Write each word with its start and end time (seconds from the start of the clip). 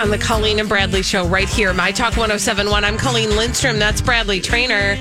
On 0.00 0.08
the 0.08 0.16
Colleen 0.16 0.60
and 0.60 0.68
Bradley 0.68 1.02
show 1.02 1.26
right 1.28 1.46
here, 1.46 1.74
My 1.74 1.92
Talk 1.92 2.16
1071. 2.16 2.84
I'm 2.84 2.96
Colleen 2.96 3.36
Lindstrom. 3.36 3.78
That's 3.78 4.00
Bradley 4.00 4.40
Traynor. 4.40 4.96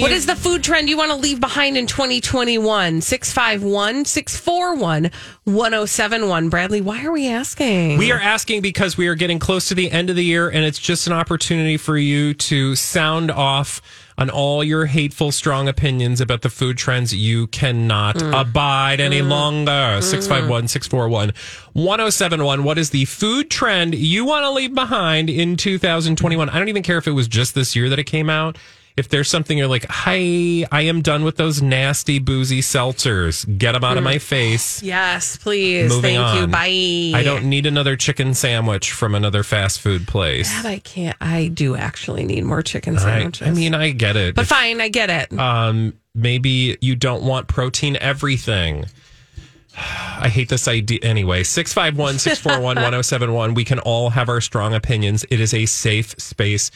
What 0.00 0.12
is 0.12 0.26
the 0.26 0.36
food 0.36 0.62
trend 0.62 0.88
you 0.88 0.96
want 0.96 1.10
to 1.10 1.16
leave 1.16 1.40
behind 1.40 1.76
in 1.76 1.88
2021? 1.88 3.00
651 3.00 4.04
641 4.04 5.10
1071. 5.42 6.48
Bradley, 6.50 6.80
why 6.80 7.04
are 7.04 7.10
we 7.10 7.26
asking? 7.26 7.98
We 7.98 8.12
are 8.12 8.20
asking 8.20 8.62
because 8.62 8.96
we 8.96 9.08
are 9.08 9.16
getting 9.16 9.40
close 9.40 9.66
to 9.70 9.74
the 9.74 9.90
end 9.90 10.08
of 10.08 10.14
the 10.14 10.24
year, 10.24 10.48
and 10.48 10.64
it's 10.64 10.78
just 10.78 11.08
an 11.08 11.12
opportunity 11.12 11.76
for 11.76 11.98
you 11.98 12.32
to 12.32 12.76
sound 12.76 13.32
off 13.32 13.82
on 14.22 14.30
all 14.30 14.62
your 14.62 14.86
hateful, 14.86 15.32
strong 15.32 15.66
opinions 15.66 16.20
about 16.20 16.42
the 16.42 16.48
food 16.48 16.78
trends 16.78 17.12
you 17.12 17.48
cannot 17.48 18.14
mm. 18.14 18.40
abide 18.40 19.00
any 19.00 19.20
mm. 19.20 19.28
longer. 19.28 19.70
Mm. 19.70 20.02
651 20.02 20.68
641 20.68 21.32
1071. 21.72 22.62
What 22.62 22.78
is 22.78 22.90
the 22.90 23.04
food 23.06 23.50
trend 23.50 23.96
you 23.96 24.24
want 24.24 24.44
to 24.44 24.50
leave 24.50 24.74
behind 24.74 25.28
in 25.28 25.56
2021? 25.56 26.48
I 26.48 26.58
don't 26.58 26.68
even 26.68 26.84
care 26.84 26.98
if 26.98 27.08
it 27.08 27.12
was 27.12 27.26
just 27.26 27.56
this 27.56 27.74
year 27.74 27.88
that 27.88 27.98
it 27.98 28.04
came 28.04 28.30
out. 28.30 28.56
If 28.96 29.08
there's 29.08 29.28
something 29.28 29.56
you're 29.56 29.68
like, 29.68 29.86
hi, 29.88 30.66
I 30.70 30.82
am 30.82 31.00
done 31.00 31.24
with 31.24 31.36
those 31.36 31.62
nasty, 31.62 32.18
boozy 32.18 32.60
seltzers. 32.60 33.46
Get 33.58 33.72
them 33.72 33.84
out 33.84 33.96
of 33.96 34.04
my 34.04 34.18
face. 34.18 34.82
Yes, 34.82 35.36
please. 35.38 35.88
Moving 35.90 36.16
Thank 36.16 36.36
you. 36.36 36.42
on. 36.42 36.50
Bye. 36.50 37.18
I 37.18 37.22
don't 37.24 37.44
need 37.46 37.64
another 37.64 37.96
chicken 37.96 38.34
sandwich 38.34 38.92
from 38.92 39.14
another 39.14 39.42
fast 39.42 39.80
food 39.80 40.06
place. 40.06 40.52
God, 40.62 40.66
I 40.66 40.78
can't. 40.80 41.16
I 41.20 41.48
do 41.48 41.74
actually 41.74 42.24
need 42.24 42.44
more 42.44 42.62
chicken 42.62 42.98
sandwiches. 42.98 43.48
I 43.48 43.50
mean, 43.50 43.74
I 43.74 43.90
get 43.90 44.16
it. 44.16 44.34
but 44.34 44.46
fine, 44.46 44.80
I 44.80 44.88
get 44.88 45.08
it. 45.08 45.38
um, 45.38 45.94
maybe 46.14 46.76
you 46.80 46.94
don't 46.94 47.22
want 47.22 47.48
protein 47.48 47.96
everything. 47.96 48.84
I 49.76 50.28
hate 50.28 50.50
this 50.50 50.68
idea. 50.68 50.98
Anyway, 51.02 51.44
651 51.44 52.18
641 52.18 52.76
1071. 52.76 53.54
We 53.54 53.64
can 53.64 53.78
all 53.78 54.10
have 54.10 54.28
our 54.28 54.42
strong 54.42 54.74
opinions. 54.74 55.24
It 55.30 55.40
is 55.40 55.54
a 55.54 55.64
safe 55.64 56.14
space 56.20 56.70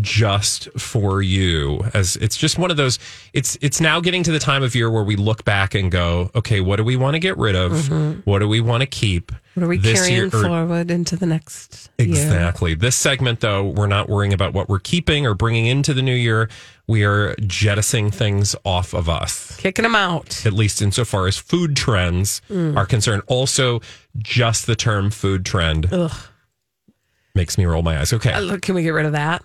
just 0.00 0.68
for 0.78 1.20
you 1.22 1.84
as 1.92 2.16
it's 2.16 2.36
just 2.36 2.58
one 2.58 2.70
of 2.70 2.76
those 2.76 2.98
it's 3.32 3.58
it's 3.60 3.80
now 3.80 4.00
getting 4.00 4.22
to 4.22 4.32
the 4.32 4.38
time 4.38 4.62
of 4.62 4.74
year 4.74 4.90
where 4.90 5.02
we 5.02 5.16
look 5.16 5.44
back 5.44 5.74
and 5.74 5.90
go 5.90 6.30
okay 6.34 6.60
what 6.60 6.76
do 6.76 6.84
we 6.84 6.96
want 6.96 7.14
to 7.14 7.18
get 7.18 7.36
rid 7.36 7.54
of 7.54 7.90
what 8.26 8.38
do 8.38 8.48
we 8.48 8.60
want 8.60 8.80
to 8.80 8.86
keep 8.86 9.32
Mm-hmm. 9.52 9.60
what 9.60 9.66
are 9.66 9.68
we 9.68 9.78
carrying 9.80 10.14
year- 10.14 10.26
or- 10.28 10.30
forward 10.30 10.90
into 10.90 11.14
the 11.14 11.26
next 11.26 11.90
year? 11.98 12.08
Exactly. 12.08 12.72
This 12.74 12.96
segment, 12.96 13.40
though, 13.40 13.68
we're 13.68 13.86
not 13.86 14.08
worrying 14.08 14.32
about 14.32 14.54
what 14.54 14.66
we're 14.70 14.78
keeping 14.78 15.26
or 15.26 15.34
bringing 15.34 15.66
into 15.66 15.92
the 15.92 16.00
new 16.00 16.14
year. 16.14 16.48
We 16.86 17.04
are 17.04 17.34
jettisoning 17.34 18.12
things 18.12 18.56
off 18.64 18.94
of 18.94 19.10
us, 19.10 19.54
Kicking 19.58 19.82
them 19.82 19.94
out. 19.94 20.46
at 20.46 20.54
least 20.54 20.80
insofar 20.80 21.26
as 21.26 21.36
food 21.36 21.76
trends 21.76 22.40
Mm. 22.48 22.78
are 22.78 22.86
concerned. 22.86 23.24
Also, 23.26 23.82
just 24.16 24.66
the 24.66 24.74
term 24.74 25.10
food 25.10 25.44
trend 25.44 25.86
Ugh. 25.92 26.10
makes 27.34 27.58
me 27.58 27.66
roll 27.66 27.82
my 27.82 27.98
eyes. 28.00 28.14
Okay. 28.14 28.32
Uh, 28.32 28.40
look, 28.40 28.62
can 28.62 28.74
we 28.74 28.82
get 28.82 28.90
rid 28.94 29.04
of 29.04 29.12
that? 29.12 29.42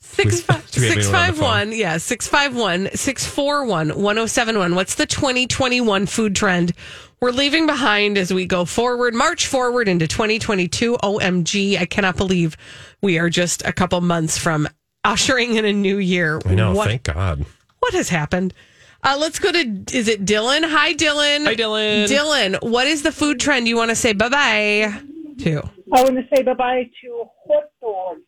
Six 0.00 0.40
five 0.42 0.70
Do 0.70 0.80
we 0.80 0.88
have 0.88 1.42
on 1.42 1.44
one, 1.44 1.72
yeah, 1.72 1.96
six 1.96 2.28
five 2.28 2.54
one 2.54 2.88
six 2.94 3.26
four 3.26 3.64
one 3.64 3.90
one 4.00 4.14
zero 4.14 4.26
seven 4.26 4.58
one. 4.58 4.76
What's 4.76 4.94
the 4.94 5.06
twenty 5.06 5.46
twenty 5.48 5.80
one 5.80 6.06
food 6.06 6.36
trend 6.36 6.72
we're 7.20 7.32
leaving 7.32 7.66
behind 7.66 8.16
as 8.16 8.32
we 8.32 8.46
go 8.46 8.64
forward, 8.64 9.14
march 9.14 9.48
forward 9.48 9.88
into 9.88 10.06
twenty 10.06 10.38
twenty 10.38 10.68
two? 10.68 10.96
OMG! 11.02 11.78
I 11.80 11.86
cannot 11.86 12.16
believe 12.16 12.56
we 13.02 13.18
are 13.18 13.28
just 13.28 13.64
a 13.66 13.72
couple 13.72 14.00
months 14.02 14.38
from 14.38 14.68
ushering 15.02 15.56
in 15.56 15.64
a 15.64 15.72
new 15.72 15.98
year. 15.98 16.40
I 16.46 16.54
know. 16.54 16.74
What, 16.74 16.88
Thank 16.88 17.02
God. 17.04 17.44
what 17.80 17.92
has 17.94 18.08
happened? 18.08 18.54
Uh, 19.02 19.16
let's 19.18 19.38
go 19.38 19.50
to 19.50 19.84
is 19.92 20.06
it 20.06 20.24
Dylan? 20.24 20.64
Hi, 20.64 20.94
Dylan. 20.94 21.44
Hi, 21.44 21.54
Dylan. 21.56 22.06
Dylan, 22.06 22.70
what 22.70 22.86
is 22.86 23.02
the 23.02 23.12
food 23.12 23.40
trend 23.40 23.66
you 23.66 23.76
want 23.76 23.90
to 23.90 23.96
say 23.96 24.12
bye 24.12 24.28
bye 24.28 25.00
to? 25.38 25.62
I 25.92 26.02
want 26.02 26.16
to 26.16 26.26
say 26.32 26.42
bye 26.42 26.54
bye 26.54 26.88
to 27.02 27.24
hot 27.48 27.64
dogs. 27.82 28.20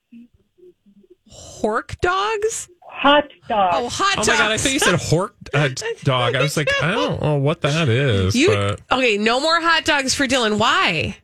Hork 1.37 2.01
dogs? 2.01 2.69
Hot 2.89 3.25
dogs. 3.49 3.77
Oh, 3.79 3.89
hot 3.91 4.17
dogs. 4.17 4.29
Oh 4.29 4.33
dogs. 4.33 4.39
my 4.39 4.45
God. 4.45 4.53
I 4.53 4.57
thought 4.57 4.73
you 4.73 4.79
said 4.79 4.95
hork 4.95 5.31
uh, 5.53 5.69
dog. 6.05 6.35
I 6.35 6.41
was 6.43 6.57
like, 6.57 6.69
I 6.83 6.93
don't 6.93 7.21
know 7.21 7.37
what 7.37 7.61
that 7.63 7.89
is. 7.89 8.35
You 8.35 8.49
but 8.49 8.81
okay? 8.91 9.19
No 9.19 9.39
more 9.41 9.61
hot 9.61 9.85
dogs 9.85 10.15
for 10.15 10.27
Dylan. 10.27 10.59
Why? 10.59 11.17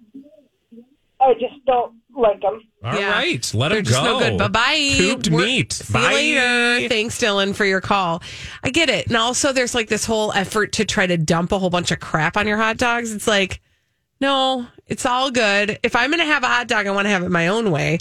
I 1.21 1.34
just 1.34 1.65
don't 1.67 1.95
like 2.15 2.41
them. 2.43 2.61
all 2.84 2.95
Yeah. 2.99 3.12
right, 3.12 3.55
Let 3.55 3.69
They're 3.71 3.78
him 3.78 3.84
just 3.84 3.97
go. 4.03 4.05
no 4.05 4.19
good. 4.19 4.39
Bye 4.39 4.49
bye. 4.49 4.95
Cooped 4.99 5.31
meat. 5.31 5.73
See 5.73 5.93
Bye. 5.93 6.11
you 6.19 6.34
later. 6.39 6.89
Thanks, 6.89 7.19
Dylan, 7.19 7.55
for 7.55 7.65
your 7.65 7.81
call. 7.81 8.23
I 8.62 8.71
get 8.71 8.91
it. 8.91 9.06
And 9.06 9.17
also, 9.17 9.53
there's 9.53 9.75
like 9.75 9.89
this 9.89 10.05
whole 10.05 10.33
effort 10.33 10.73
to 10.75 10.84
try 10.84 11.06
to 11.06 11.17
dump 11.17 11.53
a 11.53 11.59
whole 11.59 11.71
bunch 11.71 11.91
of 11.91 12.00
crap 12.00 12.37
on 12.37 12.47
your 12.47 12.59
hot 12.59 12.77
dogs. 12.77 13.12
It's 13.15 13.27
like, 13.29 13.61
no, 14.21 14.67
it's 14.89 15.06
all 15.06 15.31
good. 15.31 15.79
If 15.83 15.97
I'm 15.97 16.11
going 16.11 16.21
to 16.21 16.27
have 16.27 16.43
a 16.43 16.49
hot 16.49 16.69
dog, 16.69 16.87
I 16.87 16.91
want 16.91 17.06
to 17.06 17.11
have 17.11 17.23
it 17.23 17.31
my 17.31 17.49
own 17.49 17.71
way. 17.71 17.99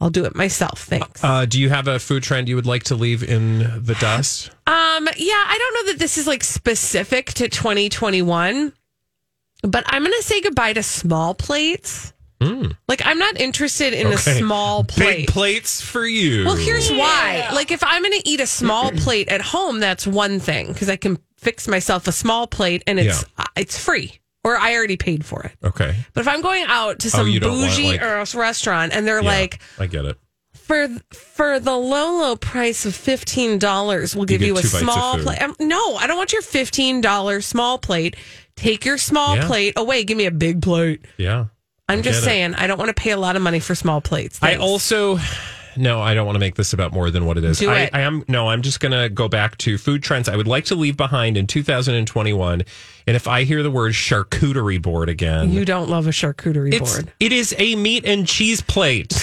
I'll 0.00 0.10
do 0.10 0.24
it 0.24 0.34
myself. 0.34 0.84
Thanks. 0.84 1.22
Uh, 1.22 1.44
do 1.44 1.60
you 1.60 1.68
have 1.68 1.86
a 1.86 1.98
food 1.98 2.22
trend 2.22 2.48
you 2.48 2.56
would 2.56 2.66
like 2.66 2.84
to 2.84 2.94
leave 2.94 3.22
in 3.22 3.58
the 3.58 3.96
dust? 4.00 4.50
Um, 4.66 5.08
yeah, 5.16 5.44
I 5.46 5.56
don't 5.58 5.74
know 5.86 5.92
that 5.92 5.98
this 5.98 6.16
is 6.16 6.26
like 6.26 6.42
specific 6.42 7.26
to 7.34 7.48
2021, 7.48 8.72
but 9.62 9.84
I'm 9.86 10.02
going 10.02 10.16
to 10.16 10.22
say 10.22 10.40
goodbye 10.40 10.72
to 10.72 10.82
small 10.82 11.34
plates. 11.34 12.12
Like, 12.88 13.02
I'm 13.04 13.18
not 13.18 13.38
interested 13.38 13.92
in 13.92 14.06
a. 14.06 14.14
Okay. 14.14 14.38
small 14.38 14.82
plate. 14.82 15.26
Big 15.26 15.28
plates 15.28 15.82
for 15.82 16.06
you. 16.06 16.46
Well, 16.46 16.56
here's 16.56 16.90
why. 16.90 17.48
Like, 17.52 17.70
if 17.70 17.84
I'm 17.84 18.02
going 18.02 18.18
to 18.18 18.28
eat 18.28 18.40
a 18.40 18.46
small 18.46 18.90
plate 18.96 19.28
at 19.28 19.42
home, 19.42 19.78
that's 19.78 20.06
one 20.06 20.40
thing 20.40 20.68
because 20.68 20.88
I 20.88 20.96
can 20.96 21.18
fix 21.36 21.68
myself 21.68 22.06
a 22.08 22.12
small 22.12 22.46
plate 22.46 22.82
and 22.86 22.98
it's 22.98 23.24
uh, 23.38 23.44
it's 23.56 23.78
free 23.78 24.20
or 24.44 24.56
I 24.56 24.74
already 24.74 24.96
paid 24.96 25.24
for 25.24 25.42
it. 25.42 25.52
Okay. 25.62 25.94
But 26.14 26.20
if 26.22 26.28
I'm 26.28 26.40
going 26.42 26.64
out 26.66 27.00
to 27.00 27.10
some 27.10 27.20
Oh, 27.20 27.24
you 27.24 27.40
don't 27.40 27.58
want, 27.58 27.70
bougie 27.76 27.98
like- 27.98 28.34
restaurant 28.34 28.92
and 28.94 29.06
they're 29.06 29.22
Yeah, 29.22 29.28
like, 29.28 29.60
I 29.78 29.86
get 29.86 30.04
it. 30.04 30.18
for 30.54 30.88
for 31.12 31.60
the 31.60 31.76
low 31.76 32.18
low 32.20 32.36
price 32.36 32.86
of 32.86 32.94
fifteen 32.94 33.58
dollars, 33.58 34.16
we'll 34.16 34.24
give 34.24 34.40
get 34.40 34.46
you, 34.46 34.54
a 34.56 34.62
two 34.62 34.68
bites 34.68 34.74
of 34.74 34.80
small 34.80 35.18
plate. 35.18 35.42
Um, 35.42 35.54
no, 35.60 35.96
I 35.96 36.06
don't 36.06 36.16
want 36.16 36.32
your 36.32 36.42
fifteen 36.42 37.00
dollars 37.00 37.44
small 37.46 37.78
plate. 37.78 38.16
Take 38.56 38.84
your 38.84 38.98
small 38.98 39.36
Yeah. 39.36 39.46
plate 39.46 39.74
away. 39.76 40.04
Give 40.04 40.16
me 40.18 40.26
a 40.26 40.30
big 40.30 40.62
plate. 40.62 41.04
Yeah. 41.16 41.46
I'm 41.88 42.02
just 42.02 42.20
get 42.20 42.22
it. 42.22 42.30
saying, 42.30 42.54
I 42.54 42.66
don't 42.66 42.78
want 42.78 42.88
to 42.88 42.94
pay 42.94 43.10
a 43.10 43.16
lot 43.16 43.34
of 43.36 43.42
money 43.42 43.58
for 43.58 43.74
small 43.74 44.00
plates. 44.00 44.38
I 44.42 44.54
also 44.56 45.18
no, 45.76 46.00
I 46.00 46.14
don't 46.14 46.26
want 46.26 46.36
to 46.36 46.40
make 46.40 46.54
this 46.54 46.72
about 46.72 46.92
more 46.92 47.10
than 47.10 47.26
what 47.26 47.38
it 47.38 47.44
is. 47.44 47.58
Do 47.58 47.70
I, 47.70 47.80
it. 47.80 47.90
I 47.92 48.00
am 48.00 48.24
no, 48.28 48.48
I'm 48.48 48.62
just 48.62 48.80
going 48.80 48.92
to 48.92 49.08
go 49.08 49.28
back 49.28 49.58
to 49.58 49.78
food 49.78 50.02
trends 50.02 50.28
I 50.28 50.36
would 50.36 50.46
like 50.46 50.64
to 50.66 50.74
leave 50.74 50.96
behind 50.96 51.36
in 51.36 51.46
2021. 51.46 52.62
And 53.06 53.16
if 53.16 53.26
I 53.26 53.44
hear 53.44 53.62
the 53.62 53.70
word 53.70 53.92
charcuterie 53.92 54.80
board 54.80 55.08
again, 55.08 55.52
you 55.52 55.64
don't 55.64 55.88
love 55.88 56.06
a 56.06 56.10
charcuterie 56.10 56.72
it's 56.74 56.94
board. 56.94 57.12
it 57.20 57.32
is 57.32 57.54
a 57.58 57.76
meat 57.76 58.04
and 58.04 58.26
cheese 58.26 58.60
plate. 58.60 59.16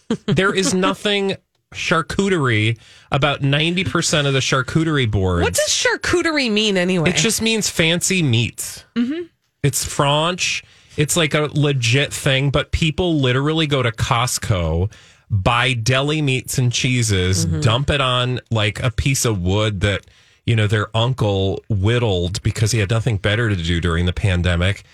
there 0.26 0.54
is 0.54 0.74
nothing 0.74 1.36
charcuterie 1.74 2.78
about 3.12 3.42
90% 3.42 4.26
of 4.26 4.32
the 4.32 4.38
charcuterie 4.40 5.10
boards. 5.10 5.42
What 5.42 5.54
does 5.54 5.68
charcuterie 5.68 6.50
mean 6.50 6.76
anyway? 6.76 7.10
It 7.10 7.16
just 7.16 7.42
means 7.42 7.68
fancy 7.68 8.22
meats. 8.22 8.84
Mm-hmm. 8.94 9.24
It's 9.62 9.84
French. 9.84 10.64
It's 10.96 11.16
like 11.16 11.34
a 11.34 11.48
legit 11.52 12.12
thing, 12.12 12.50
but 12.50 12.72
people 12.72 13.20
literally 13.20 13.66
go 13.66 13.82
to 13.82 13.92
Costco, 13.92 14.90
buy 15.30 15.74
deli 15.74 16.22
meats 16.22 16.58
and 16.58 16.72
cheeses, 16.72 17.46
mm-hmm. 17.46 17.60
dump 17.60 17.90
it 17.90 18.00
on 18.00 18.40
like 18.50 18.82
a 18.82 18.90
piece 18.90 19.24
of 19.24 19.40
wood 19.40 19.80
that, 19.80 20.06
you 20.46 20.56
know, 20.56 20.66
their 20.66 20.94
uncle 20.96 21.62
whittled 21.68 22.42
because 22.42 22.72
he 22.72 22.78
had 22.78 22.90
nothing 22.90 23.18
better 23.18 23.48
to 23.48 23.56
do 23.56 23.80
during 23.80 24.06
the 24.06 24.12
pandemic, 24.12 24.84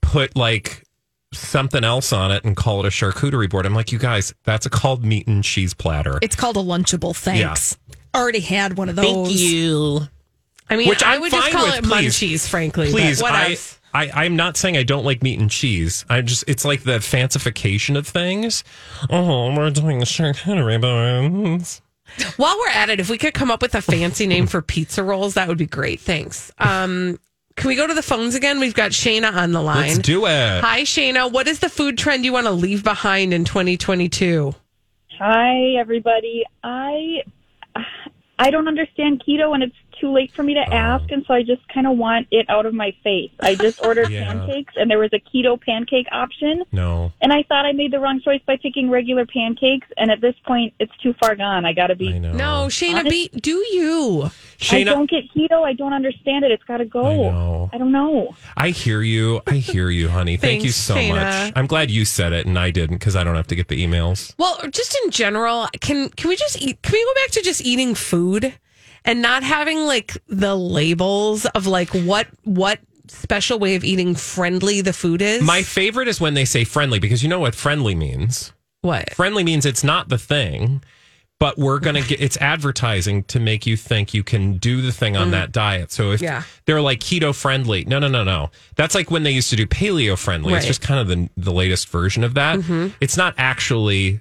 put 0.00 0.36
like 0.36 0.82
something 1.32 1.84
else 1.84 2.12
on 2.12 2.30
it 2.30 2.44
and 2.44 2.56
call 2.56 2.80
it 2.80 2.86
a 2.86 2.90
charcuterie 2.90 3.48
board. 3.48 3.66
I'm 3.66 3.74
like, 3.74 3.92
you 3.92 3.98
guys, 3.98 4.34
that's 4.44 4.66
a 4.66 4.70
called 4.70 5.04
meat 5.04 5.26
and 5.26 5.44
cheese 5.44 5.74
platter. 5.74 6.18
It's 6.22 6.36
called 6.36 6.56
a 6.56 6.60
Lunchable. 6.60 7.14
Thanks. 7.14 7.76
Already 8.14 8.40
had 8.40 8.78
one 8.78 8.88
of 8.88 8.96
those. 8.96 9.04
Thank 9.04 9.30
you. 9.30 10.08
I 10.68 10.76
mean, 10.76 10.88
Which 10.88 11.02
I 11.02 11.14
I'm 11.14 11.20
would 11.20 11.30
just 11.30 11.44
fine 11.44 11.52
call 11.52 11.66
with, 11.66 11.76
it 11.76 11.84
please. 11.84 12.18
munchies, 12.18 12.48
frankly. 12.48 12.90
Please, 12.90 13.20
but 13.20 13.32
what 13.32 13.34
I, 13.34 13.50
else? 13.50 13.80
I, 13.94 14.10
I'm 14.24 14.36
not 14.36 14.56
saying 14.56 14.76
I 14.76 14.82
don't 14.82 15.04
like 15.04 15.22
meat 15.22 15.38
and 15.38 15.50
cheese. 15.50 16.04
I 16.08 16.20
just, 16.20 16.44
it's 16.48 16.64
like 16.64 16.82
the 16.82 16.98
fancification 16.98 17.96
of 17.96 18.06
things. 18.06 18.64
Oh, 19.08 19.54
we're 19.56 19.70
doing 19.70 20.00
charcuterie 20.00 20.80
boards. 20.80 21.82
While 22.36 22.56
we're 22.58 22.68
at 22.68 22.88
it, 22.90 23.00
if 23.00 23.08
we 23.10 23.18
could 23.18 23.34
come 23.34 23.50
up 23.50 23.62
with 23.62 23.74
a 23.74 23.82
fancy 23.82 24.26
name 24.26 24.46
for 24.46 24.60
pizza 24.62 25.02
rolls, 25.02 25.34
that 25.34 25.48
would 25.48 25.58
be 25.58 25.66
great. 25.66 26.00
Thanks. 26.00 26.52
Um, 26.58 27.18
can 27.56 27.68
we 27.68 27.74
go 27.74 27.86
to 27.86 27.94
the 27.94 28.02
phones 28.02 28.34
again? 28.34 28.60
We've 28.60 28.74
got 28.74 28.90
Shayna 28.90 29.32
on 29.32 29.52
the 29.52 29.62
line. 29.62 29.88
Let's 29.88 29.98
do 29.98 30.26
it. 30.26 30.60
Hi, 30.60 30.82
Shayna. 30.82 31.32
What 31.32 31.48
is 31.48 31.60
the 31.60 31.68
food 31.68 31.96
trend 31.96 32.24
you 32.24 32.32
want 32.32 32.46
to 32.46 32.52
leave 32.52 32.84
behind 32.84 33.32
in 33.32 33.44
2022? 33.44 34.54
Hi, 35.18 35.74
everybody. 35.78 36.44
I 36.62 37.22
I 38.38 38.50
don't 38.50 38.68
understand 38.68 39.22
keto, 39.26 39.54
and 39.54 39.62
it's 39.62 39.76
too 40.00 40.12
late 40.12 40.32
for 40.32 40.42
me 40.42 40.54
to 40.54 40.60
uh-huh. 40.60 40.74
ask, 40.74 41.10
and 41.10 41.24
so 41.26 41.34
I 41.34 41.42
just 41.42 41.66
kind 41.68 41.86
of 41.86 41.96
want 41.96 42.28
it 42.30 42.46
out 42.48 42.66
of 42.66 42.74
my 42.74 42.94
face. 43.02 43.30
I 43.40 43.54
just 43.54 43.84
ordered 43.84 44.10
Yeah. 44.10 44.32
pancakes, 44.32 44.74
and 44.76 44.90
there 44.90 44.98
was 44.98 45.10
a 45.12 45.18
keto 45.20 45.60
pancake 45.60 46.06
option, 46.12 46.64
No, 46.72 47.12
and 47.20 47.32
I 47.32 47.42
thought 47.44 47.66
I 47.66 47.72
made 47.72 47.92
the 47.92 48.00
wrong 48.00 48.20
choice 48.20 48.40
by 48.46 48.56
picking 48.56 48.90
regular 48.90 49.26
pancakes. 49.26 49.86
And 49.96 50.10
at 50.10 50.20
this 50.20 50.34
point, 50.46 50.74
it's 50.78 50.96
too 51.02 51.14
far 51.14 51.34
gone. 51.36 51.64
I 51.64 51.72
got 51.72 51.88
to 51.88 51.94
I 51.94 51.96
be. 51.96 52.18
know. 52.18 52.32
No, 52.32 52.66
Shayna, 52.68 53.00
Honest- 53.00 53.10
be, 53.10 53.28
do 53.40 53.56
you? 53.72 54.22
I 54.24 54.28
Shayna, 54.58 54.86
don't 54.86 55.10
get 55.10 55.24
keto. 55.34 55.62
I 55.62 55.72
don't 55.72 55.92
understand 55.92 56.44
it. 56.44 56.50
It's 56.50 56.62
got 56.64 56.78
to 56.78 56.84
go. 56.84 57.04
I 57.04 57.16
know. 57.16 57.70
I 57.72 57.78
don't 57.78 57.92
know. 57.92 58.34
I 58.56 58.70
hear 58.70 59.02
you. 59.02 59.40
I 59.46 59.54
hear 59.54 59.90
you, 59.90 60.08
honey. 60.08 60.36
Thank 60.36 60.64
you 60.64 60.70
so 60.70 60.94
Shayna. 60.94 61.16
much. 61.16 61.52
I'm 61.56 61.66
glad 61.66 61.90
you 61.90 62.04
said 62.04 62.32
it 62.32 62.46
and 62.46 62.58
I 62.58 62.70
didn't 62.70 62.96
because 62.98 63.16
I 63.16 63.24
don't 63.24 63.34
have 63.36 63.46
to 63.48 63.56
get 63.56 63.68
the 63.68 63.84
emails. 63.84 64.34
Well, 64.38 64.58
just 64.70 64.96
in 65.04 65.10
general, 65.10 65.68
can 65.80 66.08
can 66.10 66.28
we 66.28 66.36
just 66.36 66.60
eat? 66.60 66.80
Can 66.82 66.92
we 66.92 67.04
go 67.04 67.14
back 67.22 67.30
to 67.32 67.42
just 67.42 67.60
eating 67.62 67.94
food 67.94 68.54
and 69.06 69.22
not 69.22 69.42
having 69.42 69.78
like 69.86 70.18
the 70.28 70.54
labels 70.54 71.46
of 71.46 71.66
like 71.66 71.88
what 71.90 72.26
what 72.44 72.80
special 73.08 73.58
way 73.58 73.76
of 73.76 73.84
eating 73.84 74.14
friendly 74.14 74.80
the 74.82 74.92
food 74.92 75.22
is? 75.22 75.40
My 75.42 75.62
favorite 75.62 76.08
is 76.08 76.20
when 76.20 76.34
they 76.34 76.44
say 76.44 76.64
friendly 76.64 76.98
because 76.98 77.22
you 77.22 77.28
know 77.28 77.38
what 77.40 77.54
friendly 77.54 77.94
means. 77.94 78.52
what? 78.82 79.14
Friendly 79.14 79.44
means 79.44 79.64
it's 79.64 79.84
not 79.84 80.08
the 80.08 80.18
thing, 80.18 80.82
but 81.38 81.56
we're 81.58 81.78
going 81.78 81.94
to 82.00 82.06
get 82.08 82.20
it's 82.20 82.36
advertising 82.38 83.22
to 83.24 83.38
make 83.38 83.66
you 83.66 83.76
think 83.76 84.12
you 84.14 84.22
can 84.24 84.56
do 84.58 84.80
the 84.82 84.90
thing 84.92 85.16
on 85.16 85.30
that 85.32 85.52
diet. 85.52 85.92
So 85.92 86.10
if 86.12 86.20
Mm. 86.20 86.24
Yeah. 86.24 86.42
they're 86.64 86.80
like 86.80 86.98
keto 87.00 87.34
friendly, 87.34 87.84
no, 87.84 87.98
no, 87.98 88.08
no, 88.08 88.24
no. 88.24 88.50
That's 88.74 88.94
like 88.94 89.10
when 89.10 89.22
they 89.22 89.32
used 89.32 89.50
to 89.50 89.56
do 89.56 89.66
paleo 89.66 90.18
friendly. 90.18 90.54
It's 90.54 90.66
just 90.66 90.80
kind 90.82 90.98
of 90.98 91.06
the, 91.08 91.28
the 91.36 91.52
latest 91.52 91.88
version 91.88 92.24
of 92.24 92.34
that. 92.34 92.58
Mm-hmm. 92.58 92.88
It's 93.00 93.16
not 93.16 93.34
actually, 93.38 94.20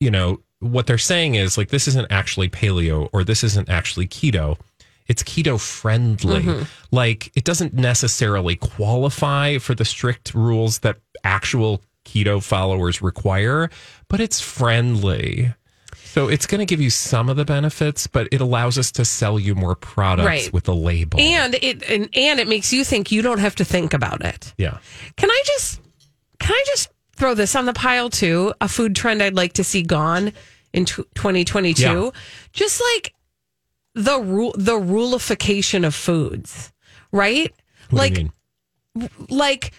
you 0.00 0.10
know, 0.10 0.40
what 0.72 0.86
they're 0.86 0.98
saying 0.98 1.34
is 1.34 1.56
like 1.58 1.68
this 1.68 1.86
isn't 1.88 2.10
actually 2.10 2.48
paleo 2.48 3.08
or 3.12 3.24
this 3.24 3.44
isn't 3.44 3.68
actually 3.68 4.06
keto. 4.08 4.58
It's 5.06 5.22
keto 5.22 5.60
friendly. 5.60 6.42
Mm-hmm. 6.42 6.62
Like 6.90 7.30
it 7.36 7.44
doesn't 7.44 7.74
necessarily 7.74 8.56
qualify 8.56 9.58
for 9.58 9.74
the 9.74 9.84
strict 9.84 10.34
rules 10.34 10.78
that 10.80 10.96
actual 11.22 11.82
keto 12.04 12.42
followers 12.42 13.02
require, 13.02 13.70
but 14.08 14.20
it's 14.20 14.40
friendly. 14.40 15.52
So 15.94 16.28
it's 16.28 16.46
going 16.46 16.60
to 16.60 16.64
give 16.64 16.80
you 16.80 16.90
some 16.90 17.28
of 17.28 17.36
the 17.36 17.44
benefits, 17.44 18.06
but 18.06 18.28
it 18.30 18.40
allows 18.40 18.78
us 18.78 18.92
to 18.92 19.04
sell 19.04 19.38
you 19.38 19.54
more 19.56 19.74
products 19.74 20.26
Right. 20.26 20.52
with 20.52 20.68
a 20.68 20.72
label. 20.72 21.18
And 21.20 21.54
it 21.56 21.82
and, 21.90 22.08
and 22.14 22.38
it 22.40 22.46
makes 22.48 22.72
you 22.72 22.84
think 22.84 23.10
you 23.10 23.20
don't 23.20 23.40
have 23.40 23.56
to 23.56 23.64
think 23.64 23.94
about 23.94 24.24
it. 24.24 24.54
yeah. 24.56 24.78
Can 25.16 25.30
I 25.30 25.42
just 25.46 25.80
can 26.38 26.52
I 26.52 26.62
just 26.68 26.88
throw 27.16 27.34
this 27.34 27.54
on 27.56 27.66
the 27.66 27.72
pile 27.72 28.10
too? 28.10 28.52
A 28.60 28.68
food 28.68 28.94
trend 28.94 29.22
I'd 29.22 29.34
like 29.34 29.54
to 29.54 29.64
see 29.64 29.82
gone 29.82 30.32
in 30.74 30.84
tw 30.84 30.96
2022. 31.14 31.82
Yeah. 31.82 32.10
Just 32.52 32.82
like 32.94 33.14
the 33.94 34.18
rule 34.20 34.54
the 34.58 34.72
ruleification 34.78 35.86
of 35.86 35.94
foods, 35.94 36.72
right? 37.12 37.54
What 37.90 37.98
like 37.98 38.14
do 38.14 38.20
you 38.20 38.30
mean? 38.96 39.10
like 39.30 39.72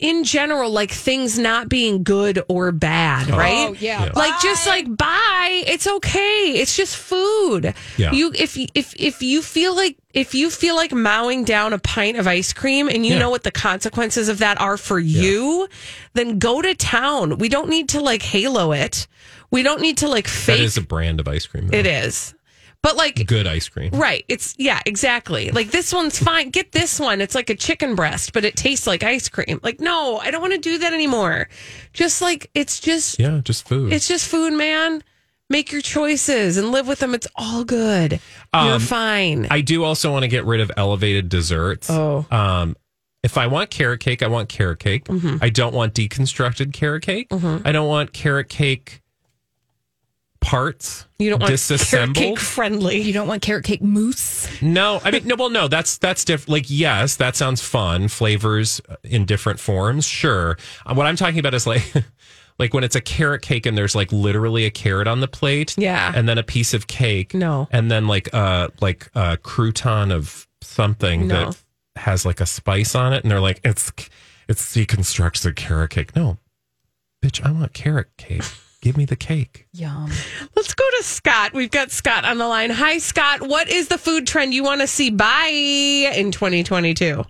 in 0.00 0.24
general 0.24 0.70
like 0.70 0.90
things 0.90 1.38
not 1.38 1.68
being 1.68 2.02
good 2.02 2.42
or 2.48 2.72
bad, 2.72 3.30
oh, 3.30 3.36
right? 3.36 3.68
Oh, 3.70 3.72
yeah. 3.78 4.06
Yeah. 4.06 4.12
Like 4.14 4.32
just 4.42 4.66
like 4.66 4.96
bye, 4.96 5.62
it's 5.66 5.86
okay. 5.86 6.54
It's 6.56 6.74
just 6.76 6.96
food. 6.96 7.74
Yeah. 7.96 8.12
You 8.12 8.32
if 8.34 8.56
if 8.74 8.94
if 8.98 9.22
you 9.22 9.42
feel 9.42 9.76
like 9.76 9.96
if 10.14 10.34
you 10.34 10.50
feel 10.50 10.74
like 10.74 10.92
mowing 10.92 11.44
down 11.44 11.72
a 11.72 11.78
pint 11.78 12.16
of 12.16 12.26
ice 12.26 12.52
cream 12.52 12.88
and 12.88 13.04
you 13.06 13.12
Yeah. 13.12 13.18
know 13.20 13.30
what 13.30 13.42
the 13.44 13.50
consequences 13.52 14.28
of 14.28 14.38
that 14.38 14.60
are 14.60 14.76
for 14.76 14.98
you, 14.98 15.68
then 16.14 16.38
go 16.38 16.60
to 16.62 16.74
town. 16.74 17.38
We 17.38 17.48
don't 17.48 17.68
need 17.68 17.90
to 17.90 18.00
like 18.00 18.22
halo 18.22 18.72
it. 18.72 19.06
We 19.50 19.62
don't 19.62 19.80
need 19.82 19.98
to 19.98 20.08
like 20.08 20.24
That 20.24 20.30
fake 20.30 20.60
is 20.60 20.76
a 20.76 20.80
brand 20.82 21.20
of 21.20 21.28
ice 21.28 21.46
cream. 21.46 21.68
though. 21.68 21.76
it 21.76 21.86
is. 21.86 22.34
But 22.82 22.96
like 22.96 23.26
Good 23.26 23.46
ice 23.46 23.68
cream. 23.68 23.90
Right. 23.92 24.24
It's 24.28 24.54
yeah, 24.58 24.80
exactly. 24.86 25.50
Like 25.50 25.70
this 25.70 25.92
one's 25.92 26.18
fine. 26.18 26.48
Get 26.50 26.72
this 26.72 26.98
one. 26.98 27.20
It's 27.20 27.34
like 27.34 27.50
a 27.50 27.54
chicken 27.54 27.94
breast, 27.94 28.32
but 28.32 28.44
it 28.44 28.56
tastes 28.56 28.86
like 28.86 29.02
ice 29.02 29.28
cream. 29.28 29.60
Like 29.62 29.80
no, 29.80 30.18
I 30.18 30.30
don't 30.30 30.40
want 30.40 30.54
to 30.54 30.58
do 30.58 30.78
that 30.78 30.92
anymore. 30.94 31.48
Just 31.92 32.22
like 32.22 32.50
it's 32.54 32.80
just 32.80 33.18
Yeah, 33.18 33.40
just 33.44 33.68
food. 33.68 33.92
it's 33.92 34.08
just 34.08 34.26
food, 34.26 34.54
man. 34.54 35.02
Make 35.50 35.72
your 35.72 35.82
choices 35.82 36.56
and 36.56 36.70
live 36.72 36.86
with 36.88 37.00
them. 37.00 37.12
It's 37.14 37.26
all 37.36 37.64
good. 37.64 38.12
You're 38.54 38.74
Um, 38.74 38.80
fine. 38.80 39.48
I 39.50 39.60
do 39.60 39.84
also 39.84 40.10
want 40.12 40.22
to 40.22 40.28
get 40.28 40.44
rid 40.46 40.60
of 40.60 40.70
elevated 40.76 41.28
desserts. 41.28 41.90
Oh. 41.90 42.24
Um, 42.30 42.76
if 43.22 43.36
I 43.36 43.48
want 43.48 43.68
carrot 43.70 44.00
cake, 44.00 44.22
I 44.22 44.28
want 44.28 44.48
carrot 44.48 44.78
cake. 44.78 45.04
Mm-hmm. 45.04 45.36
I 45.42 45.50
don't 45.50 45.74
want 45.74 45.92
deconstructed 45.92 46.72
carrot 46.72 47.02
cake. 47.02 47.26
I 47.30 47.72
don't 47.72 47.88
want 47.88 48.12
carrot 48.14 48.48
cake 48.48 49.02
parts. 50.40 51.06
you 51.18 51.30
don't 51.30 51.40
want 51.40 51.50
disassembled. 51.50 52.16
carrot 52.16 52.36
cake 52.36 52.38
friendly. 52.38 53.00
You 53.00 53.12
don't 53.12 53.28
want 53.28 53.42
carrot 53.42 53.64
cake 53.64 53.82
mousse? 53.82 54.48
No, 54.62 55.00
I 55.04 55.10
mean 55.10 55.26
no. 55.26 55.36
Well, 55.36 55.50
no, 55.50 55.68
that's 55.68 55.98
that's 55.98 56.24
different. 56.24 56.48
Like, 56.50 56.64
yes, 56.68 57.16
that 57.16 57.36
sounds 57.36 57.60
fun. 57.62 58.08
Flavors 58.08 58.80
in 59.04 59.24
different 59.26 59.60
forms, 59.60 60.06
sure. 60.06 60.56
Uh, 60.86 60.94
What 60.94 61.06
I'm 61.06 61.16
talking 61.16 61.38
about 61.38 61.54
is 61.54 61.66
like, 61.66 61.82
like 62.58 62.74
when 62.74 62.84
it's 62.84 62.96
a 62.96 63.00
carrot 63.00 63.42
cake 63.42 63.66
and 63.66 63.76
there's 63.76 63.94
like 63.94 64.10
literally 64.12 64.64
a 64.64 64.70
carrot 64.70 65.06
on 65.08 65.20
the 65.20 65.28
plate, 65.28 65.74
Yeah. 65.78 66.12
and 66.14 66.28
then 66.28 66.38
a 66.38 66.42
piece 66.42 66.74
of 66.74 66.86
cake, 66.86 67.34
No. 67.34 67.68
and 67.70 67.90
then 67.90 68.06
like 68.06 68.32
uh 68.34 68.68
like 68.80 69.10
a 69.14 69.36
crouton 69.36 70.10
of 70.12 70.46
something 70.62 71.26
No. 71.28 71.50
that 71.50 71.62
has 71.96 72.24
like 72.24 72.40
a 72.40 72.46
spice 72.46 72.94
on 72.94 73.12
it, 73.12 73.22
and 73.24 73.30
they're 73.30 73.40
like, 73.40 73.60
it's 73.64 73.92
it's 74.48 74.74
deconstructed 74.74 75.54
carrot 75.56 75.90
cake. 75.90 76.16
No, 76.16 76.38
bitch, 77.22 77.44
I 77.44 77.50
want 77.52 77.72
carrot 77.74 78.08
cake. 78.16 78.42
Give 78.80 78.96
me 78.96 79.04
the 79.04 79.16
cake. 79.16 79.66
Yum. 79.72 80.10
Let's 80.56 80.74
go 80.74 80.84
to 80.98 81.02
Scott. 81.02 81.52
We've 81.52 81.70
got 81.70 81.90
Scott 81.90 82.24
on 82.24 82.38
the 82.38 82.48
line. 82.48 82.70
Hi, 82.70 82.98
Scott. 82.98 83.42
What 83.42 83.68
is 83.68 83.88
the 83.88 83.98
food 83.98 84.26
trend 84.26 84.54
you 84.54 84.64
want 84.64 84.80
to 84.80 84.86
see 84.86 85.10
by 85.10 85.48
in 85.48 86.32
2022? 86.32 87.24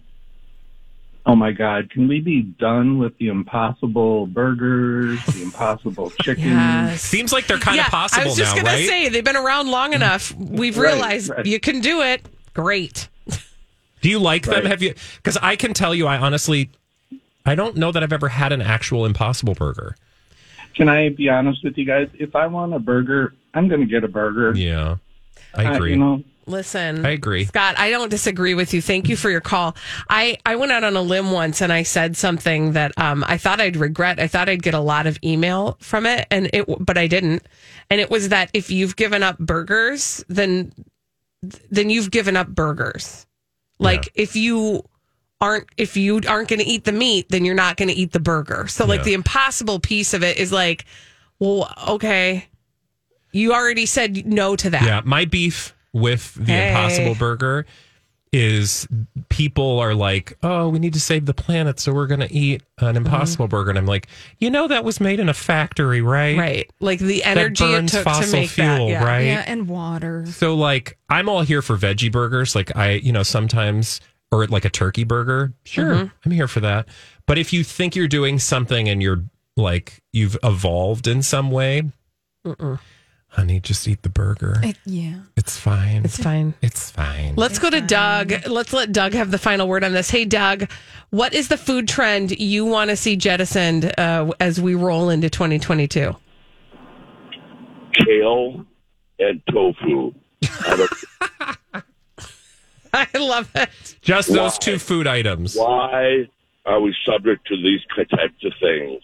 Oh 1.27 1.37
my 1.37 1.53
God, 1.53 1.91
can 1.91 2.09
we 2.09 2.21
be 2.21 2.43
done 2.43 2.99
with 2.99 3.17
the 3.19 3.29
impossible 3.29 4.27
burgers, 4.27 5.23
the 5.27 5.43
impossible 5.43 6.11
chicken? 6.23 6.97
Seems 6.97 7.33
like 7.33 7.47
they're 7.47 7.59
kind 7.59 7.79
of 7.79 7.87
possible 7.87 8.23
I 8.23 8.27
was 8.27 8.37
just 8.37 8.57
now, 8.57 8.63
gonna 8.63 8.79
say 8.79 9.09
they've 9.11 9.23
been 9.23 9.37
around 9.37 9.71
long 9.71 9.91
mm. 9.93 9.97
enough. 9.97 10.35
We've 10.37 10.79
Right, 10.79 10.93
realized 10.93 11.31
right. 11.31 11.45
you 11.45 11.61
can 11.61 11.81
do 11.81 12.01
it. 12.01 12.27
Great. 12.55 13.09
Do 14.01 14.09
you 14.09 14.19
like 14.19 14.47
them? 14.47 14.65
Have 14.65 14.83
you? 14.83 14.95
Because 15.17 15.37
I 15.37 15.57
can 15.57 15.75
tell 15.75 15.95
you, 15.95 16.07
I 16.07 16.17
honestly, 16.17 16.71
I 17.45 17.55
don't 17.55 17.77
know 17.77 17.93
that 17.93 18.03
I've 18.03 18.15
ever 18.15 18.29
had 18.29 18.51
an 18.53 18.63
actual 18.63 19.05
Impossible 19.05 19.55
Burger. 19.55 19.97
Can 20.75 20.89
I 20.89 21.11
be 21.11 21.29
honest 21.29 21.63
with 21.65 21.77
you 21.79 21.85
guys? 21.85 22.09
If 22.19 22.35
I 22.37 22.47
want 22.47 22.75
a 22.75 22.79
burger, 22.79 23.35
I'm 23.55 23.69
going 23.69 23.81
to 23.81 23.87
get 23.87 24.05
a 24.05 24.09
burger. 24.09 24.53
Yeah, 24.57 24.97
I 25.55 25.67
Uh, 25.67 25.75
agree. 25.75 25.91
you 25.93 25.97
know, 25.99 26.23
Listen, 26.47 27.07
I 27.07 27.11
agree. 27.11 27.45
Scott. 27.45 27.77
I 27.79 27.91
don't 27.91 28.09
disagree 28.09 28.55
with 28.55 28.75
you. 28.75 28.81
Thank 28.83 29.09
you 29.09 29.15
for 29.17 29.31
your 29.31 29.41
call. 29.43 29.77
I 30.09 30.37
I 30.45 30.57
went 30.57 30.73
out 30.73 30.83
on 30.83 30.97
a 30.97 31.03
limb 31.03 31.31
once 31.31 31.61
and 31.61 31.73
I 31.73 31.85
said 31.85 32.17
something 32.17 32.73
that 32.73 32.93
um 32.97 33.25
I 33.29 33.37
thought 33.39 33.61
I'd 33.61 33.77
regret. 33.77 34.19
I 34.19 34.27
thought 34.27 34.49
I'd 34.49 34.63
get 34.63 34.75
a 34.75 34.81
lot 34.81 35.07
of 35.07 35.17
email 35.23 35.77
from 35.81 36.07
it, 36.07 36.27
and 36.31 36.51
it 36.53 36.65
but 36.85 36.99
I 36.99 37.07
didn't. 37.07 37.47
And 37.89 38.01
it 38.01 38.11
was 38.11 38.31
that 38.31 38.51
if 38.53 38.69
you've 38.71 38.97
given 38.97 39.23
up 39.23 39.39
burgers, 39.39 40.25
then 40.29 40.73
then 41.71 41.89
you've 41.89 42.11
given 42.11 42.37
up 42.37 42.49
burgers. 42.49 43.27
Like 43.79 44.09
if 44.15 44.35
you 44.35 44.85
aren't 45.41 45.69
if 45.77 45.97
you 45.97 46.21
aren't 46.29 46.49
going 46.49 46.61
to 46.61 46.67
eat 46.67 46.85
the 46.85 46.93
meat, 46.93 47.29
then 47.31 47.45
you're 47.45 47.55
not 47.55 47.77
going 47.77 47.89
to 47.89 47.95
eat 47.95 48.13
the 48.13 48.21
burger. 48.21 48.67
So 48.69 48.85
like 48.87 48.99
Yeah. 49.01 49.05
the 49.05 49.15
impossible 49.15 49.81
piece 49.81 50.13
of 50.15 50.23
it 50.23 50.37
is 50.39 50.53
like, 50.53 50.85
well, 51.39 51.73
okay, 51.89 52.47
you 53.33 53.53
already 53.55 53.87
said 53.87 54.27
no 54.27 54.57
to 54.57 54.71
that. 54.71 54.83
yeah, 54.85 55.01
my 55.05 55.25
beef 55.25 55.75
with 55.93 56.35
the 56.35 56.53
Hey. 56.53 56.69
Impossible 56.69 57.15
Burger 57.15 57.65
is 58.33 58.87
people 59.29 59.81
are 59.81 59.95
like, 59.95 60.37
oh, 60.45 60.69
we 60.69 60.79
need 60.79 60.93
to 60.93 61.01
save 61.01 61.27
the 61.27 61.35
planet, 61.35 61.81
so 61.81 61.93
we're 61.93 62.07
going 62.07 62.21
to 62.21 62.33
eat 62.33 62.63
an 62.79 62.89
mm-hmm. 62.89 62.99
Impossible 62.99 63.49
Burger, 63.49 63.71
and 63.71 63.79
I'm 63.79 63.87
like, 63.87 64.07
you 64.39 64.51
know, 64.51 64.69
that 64.69 64.85
was 64.85 65.01
made 65.01 65.19
in 65.19 65.29
a 65.29 65.35
factory, 65.35 66.01
right? 66.01 66.39
Right. 66.39 66.71
Like 66.79 67.01
the 67.01 67.25
energy 67.25 67.65
it 67.65 67.69
burns 67.69 67.91
took 67.93 68.01
to 68.01 68.05
fossil 68.05 68.41
make 68.41 68.55
that. 68.55 68.77
fuel, 68.77 68.89
Yeah. 68.89 69.05
right? 69.05 69.23
Yeah, 69.27 69.45
and 69.47 69.69
water. 69.69 70.27
So 70.27 70.55
like 70.55 70.97
I'm 71.09 71.29
all 71.29 71.43
here 71.43 71.63
for 71.63 71.77
veggie 71.77 72.13
burgers. 72.13 72.55
Like 72.55 72.77
I, 72.77 72.93
you 72.93 73.11
know, 73.13 73.25
sometimes 73.25 74.01
or 74.33 74.47
like 74.47 74.65
a 74.65 74.71
turkey 74.71 75.05
burger. 75.05 75.53
Sure, 75.65 75.95
Mm-hmm. 75.95 76.07
I'm 76.25 76.31
here 76.33 76.49
for 76.49 76.61
that. 76.61 76.87
But 77.27 77.39
if 77.39 77.53
you 77.53 77.65
think 77.65 77.95
you're 77.97 78.09
doing 78.09 78.39
something 78.39 78.89
and 78.89 79.03
you're 79.03 79.25
like 79.57 80.01
you've 80.13 80.37
evolved 80.43 81.07
in 81.07 81.23
some 81.23 81.51
way, 81.51 81.91
honey, 83.29 83.61
just 83.61 83.87
eat 83.87 84.03
the 84.03 84.09
burger. 84.09 84.61
yeah. 84.85 85.21
it's 85.37 85.57
fine. 85.57 86.05
It's 86.05 86.17
fine. 86.19 86.55
It's 86.63 86.91
fine. 86.91 87.35
Let's 87.37 87.59
go 87.59 87.71
to 87.71 87.81
Doug. 87.81 88.33
Let's 88.47 88.73
let 88.73 88.93
Doug 88.93 89.13
have 89.13 89.31
the 89.31 89.39
final 89.39 89.69
word 89.69 89.85
on 89.85 89.93
this. 89.93 90.11
Hey, 90.11 90.25
Doug, 90.25 90.71
what 91.11 91.35
is 91.35 91.49
the 91.49 91.57
food 91.57 91.89
trend 91.89 92.31
you 92.39 92.65
want 92.65 92.91
to 92.91 92.97
see 92.97 93.17
jettisoned 93.17 93.93
uh, 93.99 94.33
as 94.41 94.61
we 94.61 94.75
roll 94.75 95.11
into 95.11 95.29
2022? 95.31 96.17
Kale 97.93 98.65
and 99.19 99.43
tofu. 99.51 100.13
I 102.95 103.09
love 103.19 103.51
it. 103.55 103.71
Just 104.01 104.33
those 104.33 104.59
two 104.59 104.79
food 104.79 105.07
items. 105.07 105.57
why 105.57 106.29
are 106.67 106.81
we 106.81 106.95
subject 107.05 107.47
to 107.49 107.57
these 107.57 107.81
types 107.95 108.45
of 108.45 108.53
things? 108.61 109.03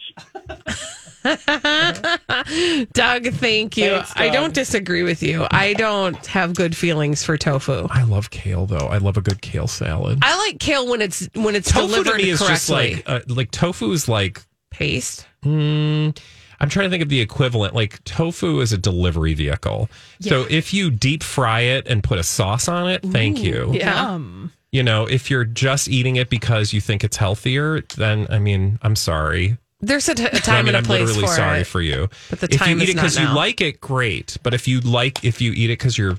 Doug, 2.92 3.26
thank 3.34 3.76
you. 3.76 3.90
Thanks, 3.90 4.12
I 4.16 4.28
don't 4.28 4.54
disagree 4.54 5.02
with 5.02 5.22
you. 5.22 5.46
I 5.50 5.72
don't 5.74 6.24
have 6.26 6.54
good 6.54 6.76
feelings 6.76 7.24
for 7.24 7.36
tofu. 7.36 7.88
I 7.90 8.04
love 8.04 8.30
kale 8.30 8.66
though. 8.66 8.86
I 8.86 8.98
love 8.98 9.16
a 9.16 9.22
good 9.22 9.42
kale 9.42 9.66
salad. 9.66 10.20
I 10.22 10.36
like 10.46 10.60
kale 10.60 10.88
when 10.88 11.00
it's 11.02 11.28
when 11.34 11.56
it's 11.56 11.72
tofu 11.72 11.88
to 11.88 11.92
delivered 12.04 12.18
me 12.18 12.30
is 12.30 12.38
correctly. 12.38 12.54
just 12.54 12.70
like 12.70 13.02
uh, 13.06 13.20
like 13.28 13.50
tofu 13.50 13.90
is 13.92 14.08
like 14.08 14.40
Paste. 14.70 15.26
Mm, 15.44 16.16
I'm 16.60 16.68
trying 16.68 16.86
to 16.86 16.90
think 16.90 17.02
of 17.02 17.08
the 17.08 17.20
equivalent. 17.20 17.74
Like 17.74 18.02
tofu 18.04 18.60
is 18.60 18.72
a 18.72 18.78
delivery 18.78 19.34
vehicle. 19.34 19.88
So 20.20 20.46
if 20.48 20.72
you 20.74 20.90
deep 20.90 21.22
fry 21.22 21.60
it 21.60 21.86
and 21.86 22.02
put 22.02 22.18
a 22.18 22.22
sauce 22.22 22.68
on 22.68 22.88
it, 22.88 23.02
thank 23.02 23.42
you. 23.42 23.70
Yeah. 23.74 24.10
Um, 24.12 24.52
You 24.72 24.82
know, 24.82 25.06
if 25.06 25.30
you're 25.30 25.44
just 25.44 25.88
eating 25.88 26.16
it 26.16 26.28
because 26.28 26.72
you 26.72 26.80
think 26.80 27.02
it's 27.04 27.16
healthier, 27.16 27.80
then 27.96 28.26
I 28.30 28.38
mean, 28.38 28.78
I'm 28.82 28.96
sorry. 28.96 29.56
There's 29.80 30.08
a, 30.08 30.14
t- 30.14 30.24
a 30.24 30.28
I 30.34 30.38
time 30.38 30.64
mean, 30.66 30.74
and 30.74 30.76
a 30.76 30.78
I'm 30.78 30.84
place 30.84 31.00
literally 31.08 31.26
for 31.28 31.34
sorry 31.34 31.60
it. 31.60 31.66
for 31.66 31.80
you. 31.82 32.08
But 32.30 32.40
the 32.40 32.48
if 32.50 32.58
time 32.58 32.78
you 32.78 32.82
is 32.82 32.88
eat 32.88 32.92
it 32.92 32.94
because 32.96 33.18
you 33.18 33.28
like 33.34 33.60
it, 33.60 33.80
great. 33.80 34.36
But 34.42 34.54
if 34.54 34.66
you 34.66 34.80
like, 34.80 35.22
if 35.24 35.40
you 35.40 35.52
eat 35.52 35.70
it 35.70 35.78
because 35.78 35.96
you're 35.98 36.18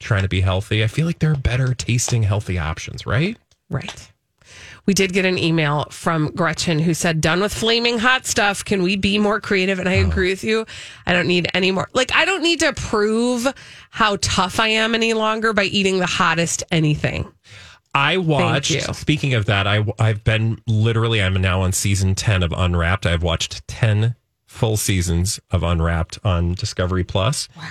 trying 0.00 0.22
to 0.22 0.28
be 0.28 0.40
healthy, 0.40 0.82
I 0.82 0.86
feel 0.86 1.06
like 1.06 1.18
there 1.18 1.32
are 1.32 1.36
better 1.36 1.74
tasting 1.74 2.22
healthy 2.22 2.58
options, 2.58 3.04
right? 3.06 3.36
Right. 3.70 4.11
We 4.86 4.94
did 4.94 5.12
get 5.12 5.24
an 5.24 5.38
email 5.38 5.86
from 5.90 6.32
Gretchen 6.34 6.80
who 6.80 6.92
said, 6.94 7.20
Done 7.20 7.40
with 7.40 7.54
flaming 7.54 7.98
hot 7.98 8.26
stuff. 8.26 8.64
Can 8.64 8.82
we 8.82 8.96
be 8.96 9.18
more 9.18 9.40
creative? 9.40 9.78
And 9.78 9.88
I 9.88 9.98
Oh. 10.00 10.08
agree 10.08 10.30
with 10.30 10.42
you. 10.42 10.66
I 11.06 11.12
don't 11.12 11.28
need 11.28 11.46
any 11.54 11.70
more. 11.70 11.88
Like, 11.94 12.12
I 12.14 12.24
don't 12.24 12.42
need 12.42 12.60
to 12.60 12.72
prove 12.72 13.46
how 13.90 14.16
tough 14.20 14.58
I 14.58 14.68
am 14.68 14.94
any 14.94 15.12
longer 15.14 15.52
by 15.52 15.64
eating 15.64 15.98
the 15.98 16.06
hottest 16.06 16.64
anything. 16.72 17.30
I 17.94 18.16
watched. 18.16 18.94
Speaking 18.96 19.34
of 19.34 19.44
that, 19.46 19.66
I 19.66 19.84
I've 19.98 20.24
been 20.24 20.58
literally. 20.66 21.22
I'm 21.22 21.34
now 21.34 21.60
on 21.60 21.72
season 21.72 22.14
ten 22.14 22.42
of 22.42 22.50
Unwrapped. 22.52 23.04
I've 23.06 23.22
watched 23.22 23.66
ten 23.68 24.14
full 24.46 24.76
seasons 24.78 25.38
of 25.50 25.62
Unwrapped 25.62 26.18
on 26.24 26.54
Discovery 26.54 27.04
Plus. 27.04 27.48
Wow. 27.56 27.64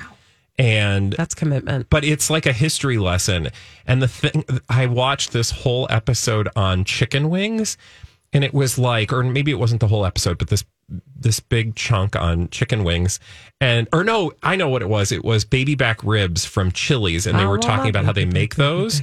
And 0.62 1.14
That's 1.14 1.34
commitment. 1.34 1.88
but 1.90 2.04
it's 2.04 2.30
like 2.30 2.46
a 2.46 2.54
history 2.54 2.98
lesson. 3.00 3.50
And 3.88 4.02
the 4.02 4.08
thing, 4.08 4.46
I 4.70 4.86
watched 4.86 5.32
this 5.34 5.50
whole 5.52 5.88
episode 5.90 6.48
on 6.56 6.84
chicken 6.86 7.30
wings, 7.30 7.78
and 8.32 8.44
it 8.44 8.54
was 8.54 8.78
like, 8.78 9.12
or 9.12 9.24
maybe 9.24 9.50
it 9.52 9.60
wasn't 9.60 9.82
the 9.82 9.88
whole 9.88 10.06
episode, 10.06 10.38
but 10.38 10.50
this 10.50 10.64
this 11.16 11.40
big 11.40 11.74
chunk 11.76 12.18
on 12.18 12.50
chicken 12.50 12.84
wings, 12.84 13.20
and 13.62 13.88
or 13.94 14.04
no, 14.04 14.34
I 14.44 14.56
know 14.58 14.68
what 14.68 14.82
it 14.82 14.90
was. 14.90 15.12
It 15.12 15.24
was 15.24 15.46
baby 15.46 15.74
back 15.74 16.04
ribs 16.04 16.46
from 16.46 16.72
Chili's, 16.74 17.26
and 17.26 17.40
they 17.40 17.46
were 17.46 17.58
talking 17.60 17.90
about 17.90 18.04
how 18.06 18.12
they 18.12 18.26
make 18.26 18.56
those, 18.56 19.02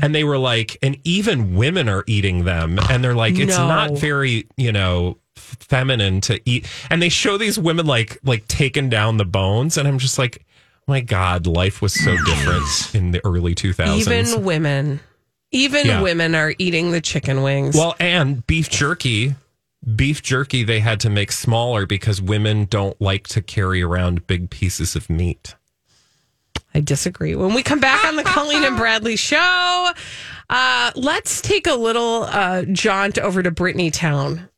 and 0.00 0.14
they 0.14 0.22
were 0.24 0.38
like, 0.38 0.76
and 0.82 0.96
even 1.04 1.54
women 1.56 1.88
are 1.88 2.04
eating 2.06 2.44
them, 2.44 2.78
and 2.88 3.02
they're 3.02 3.14
like, 3.16 3.36
it's 3.38 3.58
No. 3.58 3.66
not 3.68 3.98
very, 3.98 4.46
you 4.56 4.72
know 4.72 5.18
feminine 5.36 6.20
to 6.20 6.40
eat 6.48 6.66
and 6.90 7.02
they 7.02 7.08
show 7.08 7.36
these 7.36 7.58
women 7.58 7.84
like 7.86 8.18
like 8.24 8.46
taking 8.48 8.88
down 8.88 9.16
the 9.18 9.24
bones 9.24 9.76
and 9.76 9.86
i'm 9.86 9.98
just 9.98 10.16
like 10.18 10.44
my 10.86 11.00
god 11.00 11.46
life 11.46 11.80
was 11.82 11.94
so 11.94 12.16
different 12.24 12.94
in 12.94 13.10
the 13.12 13.20
early 13.24 13.54
2000s 13.54 13.96
Even 13.98 14.44
women, 14.44 15.00
even 15.50 15.86
Yeah. 15.86 16.02
women 16.02 16.34
are 16.34 16.54
eating 16.58 16.90
the 16.92 17.00
chicken 17.00 17.42
wings. 17.42 17.74
well 17.76 17.94
and 17.98 18.46
beef 18.46 18.68
jerky 18.70 19.34
beef 19.96 20.22
jerky 20.22 20.64
they 20.64 20.80
had 20.80 21.00
to 21.00 21.10
make 21.10 21.30
smaller 21.32 21.84
because 21.86 22.20
women 22.20 22.64
don't 22.66 22.98
like 23.00 23.26
to 23.28 23.42
carry 23.42 23.82
around 23.82 24.26
big 24.26 24.50
pieces 24.50 24.96
of 24.96 25.08
meat 25.10 25.54
I 26.76 26.80
disagree. 26.80 27.36
When 27.36 27.54
we 27.54 27.62
come 27.62 27.78
back 27.78 28.04
on 28.04 28.16
the 28.16 28.24
Colleen 28.24 28.64
and 28.64 28.76
Bradley 28.76 29.14
show, 29.14 29.90
uh, 30.50 30.90
let's 30.96 31.40
take 31.40 31.68
a 31.68 31.74
little 31.76 32.24
uh, 32.24 32.64
jaunt 32.64 33.16
over 33.16 33.44
to 33.44 33.52
Britney 33.52 33.92
Town 33.92 34.48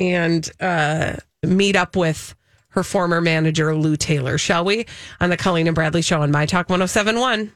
and 0.00 0.50
uh, 0.60 1.16
meet 1.42 1.76
up 1.76 1.94
with 1.94 2.34
her 2.78 2.84
former 2.84 3.20
manager, 3.20 3.74
Lou 3.74 3.96
Taylor, 3.96 4.38
shall 4.38 4.64
we? 4.64 4.86
On 5.20 5.30
the 5.30 5.36
Colleen 5.36 5.66
and 5.66 5.74
Bradley 5.74 6.00
show 6.00 6.22
on 6.22 6.30
My 6.30 6.46
Talk 6.46 6.68
1071. 6.70 7.46